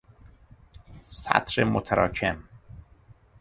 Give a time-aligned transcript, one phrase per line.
[1.03, 2.43] سطر متراکم